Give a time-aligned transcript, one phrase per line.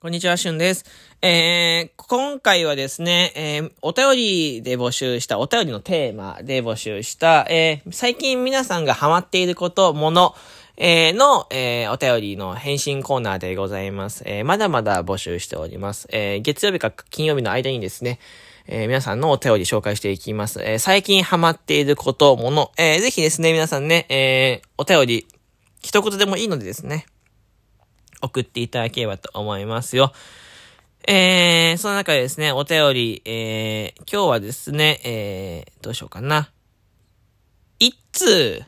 [0.00, 0.84] こんにちは、しゅんです。
[1.22, 10.36] えー、今回はですね、えー、お便りで募集した、お便りのテーマで募集した、えー、最近皆さんがハマっていること、もの、
[10.76, 14.22] えー、の、えー、お便りの返信コーナーでございます。
[14.24, 16.06] えー、まだまだ募集しております。
[16.12, 18.20] えー、月曜日か金曜日の間にですね、
[18.68, 20.62] えー、皆さんのお便り紹介していきます。
[20.62, 25.26] えー、最近ハマっていること、もの、えー、ぜひですね、皆さんね、えー、お便り、
[25.82, 27.06] 一言でもいいのでですね、
[28.22, 30.12] 送っていただければと思いますよ。
[31.06, 36.50] えー、その中でですね、お便り、えー、今日はですね、えー、どうしようかな。
[37.78, 38.62] 一通、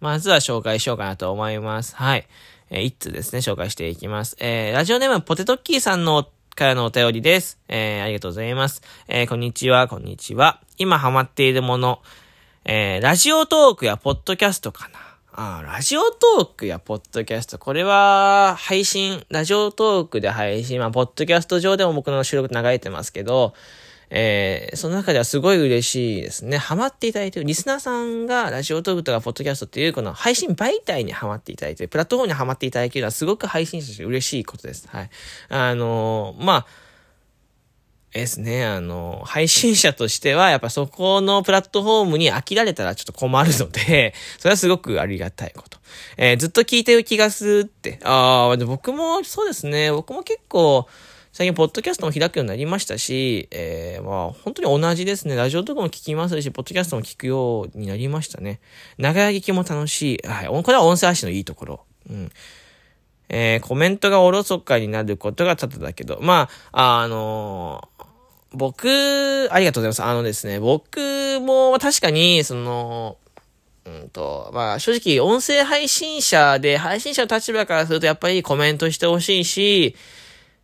[0.00, 1.94] まずは紹介しようかなと思います。
[1.96, 2.26] はい。
[2.70, 4.36] えー、一通ですね、紹介していきます。
[4.40, 7.58] えー、ラジオネームポテトッキーさんのからのお便りです。
[7.68, 8.82] えー、ありがとうございます。
[9.08, 10.60] えー、こんにちは、こんにちは。
[10.78, 12.00] 今ハマっているもの、
[12.64, 15.11] えー、ラジオトークやポッドキャストかな。
[15.34, 17.58] あ、ラジオトークやポッドキャスト。
[17.58, 23.54] これは、配信、ラジオトークで配信、まあ、ポッドキャスト上でも僕の収録流れてますけど、
[24.10, 26.58] えー、その中ではすごい嬉しいですね。
[26.58, 34.86] ハマっていただいてるリスナーさんがラジオトークとかポッドキャストっていうこの配信媒体にハマっていただいてる、プラットフォームにハマっていただけるのはすごく配信者として嬉しいことです。
[34.88, 35.10] はい。
[35.48, 36.66] あのー、まあ、
[38.12, 45.78] ですね、あの、配信者としては、やっぱそこのプラットフォームに飽きられたらちょっと困るので、 それはすごくありがたいこと。
[46.18, 47.98] えー、ずっと聞いてる気がするって。
[48.02, 50.86] ああ、僕もそうですね、僕も結構、
[51.32, 55.34] 最近、ポッドキャストも開くようになりましたし、えー、まあ、本当に同じですね。
[55.34, 58.60] ラジオとかも聞きますし、ポッドキャストも聞くようになりましたね。
[58.98, 60.28] 長聞きも楽しい。
[60.28, 60.62] はい。
[60.62, 61.84] これは音声配信のいいところ。
[62.10, 62.30] うん。
[63.32, 67.91] えー、コメントがおろそかになることが多々だけど、まあ、あのー、
[68.54, 70.02] 僕、ありがとうございます。
[70.02, 73.16] あのですね、僕も確かに、その、
[73.84, 79.96] うんと、まあ正直音声配信者で、配信者の立場からするとやっぱりコメントしてほしいし、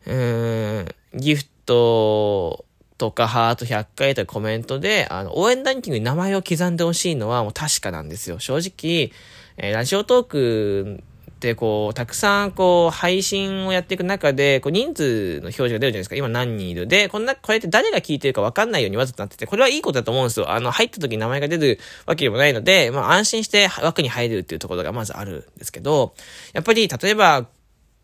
[0.07, 2.65] うーん、ギフト
[2.99, 8.39] とかハート100回とかコメントで、あの、応援ランキングに名前を刻んでほしいのはもう確かなんですよ。
[8.39, 9.13] 正直、
[9.57, 11.03] えー、ラジオトーク
[11.39, 16.17] ってこう、たくさんこう、配信をやっていく中で、こう、人数の表示が出るじゃないですか。
[16.17, 16.89] 今何人いる。
[16.89, 20.51] で、こんな、これって誰が聞いてるかわかんないようにわざとなってて、これはいいことだと思うんですよ。
[20.51, 26.15] あの、入った時に名前が出るわけでもないので、まあ、安心して枠に入れるっていうところがまずあるんですけど、
[26.55, 27.47] やっぱり、例えば、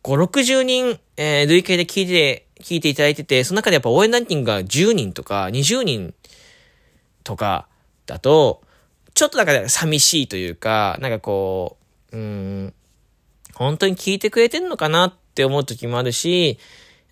[0.05, 6.15] 5、60人、えー、累計で聞いて、聞いていただいてて、その中でやっぱ応援ランキングが10人とか20人
[7.25, 7.67] とか
[8.07, 8.63] だと、
[9.15, 11.79] ちょっとだから寂しいというか、なんかこ
[12.13, 12.75] う、うん、
[13.55, 16.59] 本当に聞いてくれてんのかなって思う時もあるし、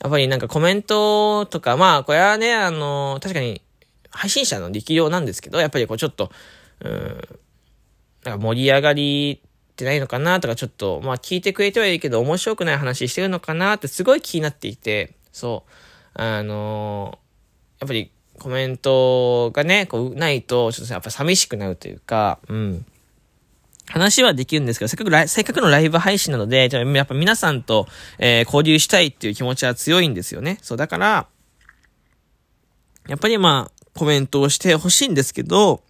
[0.00, 3.62] やっぱりなんかコメントとか、まあ、これはね、あの、確かに
[4.10, 6.30] 配信者の力量なんですけど、やっぱりこうちょっと、
[6.80, 7.28] うん、
[8.24, 15.70] なんか盛り上がりってないのかなとか、ちょっと、まあ聞いてくれてはいいけど、面白くない話してるのかなってすごい気になっていて、そう、
[16.20, 17.18] あの
[17.80, 22.86] やっぱりコメントがね、こう、ないと、ちょっとやっぱ寂しくなるというか、うん。
[23.92, 27.86] 話はできるんですけど、せっかく、せっかくのライブ配信なので、やっぱ皆さんと、
[28.18, 30.56] えー、交流したいっていう気持ちは強いんですよね。
[30.62, 31.26] そう、だから、
[33.06, 35.82] やっぱりまあ、コメントをしてほしいんですけど、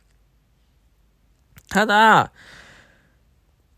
[1.68, 2.32] ただ、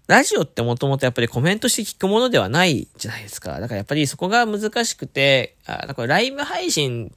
[0.07, 3.61] ラジオってもともとやっぱりコメントして聞くものではないじゃないですか。
[3.61, 7.15] だからやっぱりそこが難しくて、あだからライブ配信、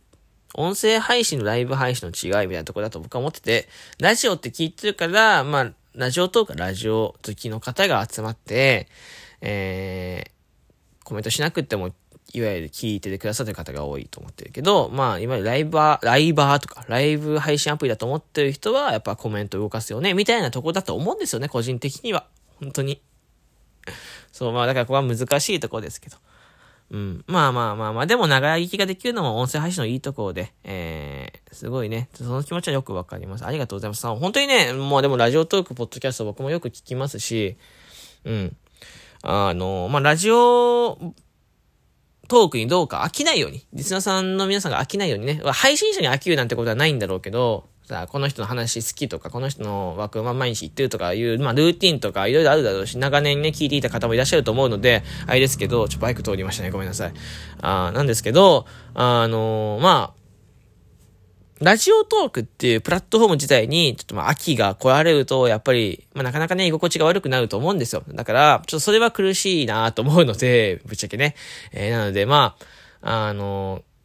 [0.56, 3.70] 音声配信のライブ配信の違いみたいなところだと僕は思ってて、
[4.00, 8.88] ラジオって聞いてるから、まあ、ラジオトークラジオ好きの方が集まって、
[9.42, 11.90] えー、コメントしなくても、
[12.34, 22.28] いわゆる聞いててくださってる方が多いと思ってるけど、まあ、いわゆるライバー、ライバーとか、ライブ配信アプリだと思ってる人は、やっぱコメント動かすよね、みたいなとこだと思うんですよね、個人的には。
[22.60, 23.02] 本当に。
[24.32, 26.18] そう、まあ、だからここは難しいとこですけど。
[26.90, 27.24] うん。
[27.28, 33.46] まあまあまあまあ、でも長生きができるのも音声配信のいいところで、えー、すごいね、その気持ちはよくわかります。
[33.46, 34.08] ありがとうございます。
[34.08, 37.58] 本当にね、もうでもラジオトーク、ポッドキャスト僕もよく聞きますし、
[38.24, 38.56] うん。
[39.22, 40.98] あの、まあラジオ
[42.28, 56.72] トークにどうか飽きないように、リスナーさんの皆さんが飽きないようにね、配信者に飽きるなんてことはないんだろうけど、さあ、この人の話好きとか、この人の枠、まあ、毎日言ってるとかいう、まあ、ルーティンとかいろいろあるだろうし、長年ね、聞いていた方もいらっしゃると思うので、あれですけど、ちょっとバイク通りましたね。
[56.72, 57.14] ごめんなさい。
[57.62, 68.04] あなんですけど、あのー、まあ、ラジオトークっていうプラットフォーム自体に、ちょっとまあ、秋が来られると、やっぱり、まあ、なかなかね、居心地が悪くなると思うんですよ。
[68.10, 71.36] だから、ちょっとそれは苦しいなと思うので、ぶっちゃけね。
[71.72, 72.58] えー、なので、ま
[73.00, 73.97] あ、あのー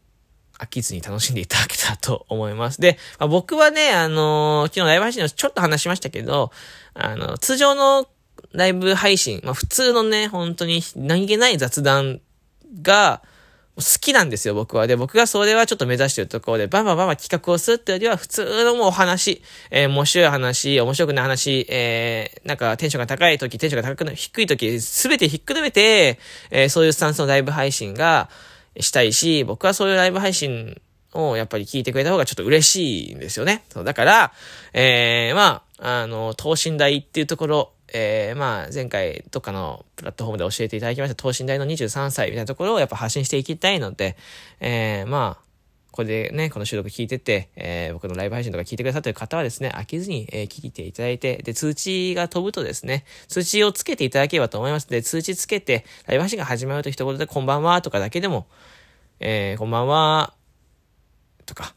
[0.62, 2.80] 飽きずに楽しんでいただけたらと思います。
[2.80, 6.52] で、まあ、僕はね、あのー、昨日ライブ配信のちょっと話しましたけど、
[6.94, 8.06] あの、通常の
[8.52, 12.20] ライブ配信、まあ、普通のね、本当に何気ない雑談
[12.80, 13.22] が、
[13.74, 14.86] 好きなんですよ、僕は。
[14.86, 26.18] で、僕がそれはちょっと目指してるところで、バンバンバンバン企画をするっていうよりは、普通のもうお話、えー、面白い話、面白くない話、えー、なんかテンションが高い時、テンションが高くない、低い時、すべてひっくるめて、
[26.50, 28.28] えー、そういうスタンスのライブ配信が
[28.80, 30.80] したいし、僕はそういうライブ配信
[31.12, 33.64] をやっぱり聞いてくれた方がちょっと嬉しいんですよね。
[33.68, 34.32] そうだから、
[34.72, 44.16] えー、まあ、あの、等身大っていうところ、えー、まあ、前回、どっかのプラットフォームで教えていただきました、等身大の23歳みたいなところをやっぱ発信していきたいので、
[44.60, 45.51] えー、まあ、
[45.92, 54.88] これでね、この収録聞いてて、えー、僕のライブ配信とか聞いてくださってる方はですね、飽きずに、えー、聞いていただいて、で、通知が飛ぶとですね、通知をつけていただければと思います。
[54.88, 58.46] で、通知つけて、ライブ配信が始まると一言で、こんばんはとかだけでも、
[59.20, 60.32] えー、こんばんは、
[61.44, 61.74] とか、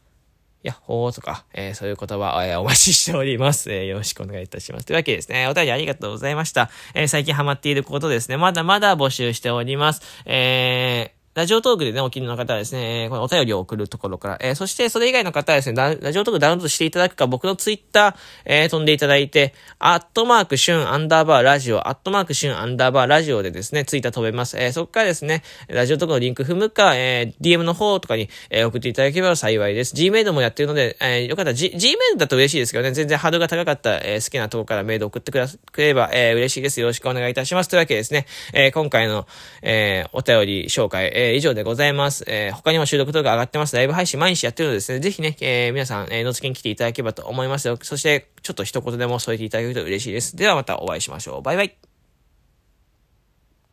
[0.62, 3.70] やっほーとか、えー、そういう言葉、えー、お待ちしております。
[3.70, 4.86] えー、よろしくお願いいたします。
[4.86, 6.70] というわけでですね、お便りありがとうございました。
[6.94, 10.00] え最近ハマっていることですね、まだまだ募集しております。
[10.24, 18.16] えラジオトークでね、お気に入りの方はですね、このお便りを送るところから、えー、そしてそれ以外の方はですね、ラジオトークダウンロードしていただくか、僕のツイッター、
[18.46, 24.56] えー、飛んでいただいて、アットマークシュンアンダーバーラジオ、アットマークシュンアンダーバーラジオでですね、ツイッター飛べます。
[24.56, 29.94] えー、そこからですね、ラジオトークのリンク踏むか、えー、DM の方とかに、えー、送っていただければ幸いです。
[29.94, 35.46] Gmail もやってるので、えー、よかったら G、Gmail だと嬉しいですけどね、全然ハードルが高かった、えー、好きなところからメール送ってくれ
[35.76, 36.80] れば、えー、嬉しいです。
[36.80, 37.68] よろしくお願いいたします。
[37.68, 38.24] というわけでですね、
[38.54, 39.26] えー、今回の、
[39.60, 42.24] えー、お便り紹介、えー、以上でございます。
[42.26, 43.74] えー、他にも収録動画上がってます。
[43.74, 47.78] ライブ配信毎日やってるのでですね、ぜひね、えー、皆さん、えー、のつけに来ていただければと思いますよ。
[47.82, 50.36] そして、ちょっと一言でも添えていただけると嬉しいです。
[50.36, 51.42] ではまたお会いしましょう。
[51.42, 51.95] バイバイ。